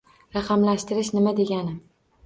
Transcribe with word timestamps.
Raqamlashtirish 0.37 1.15
nima 1.19 1.37
degani? 1.43 1.81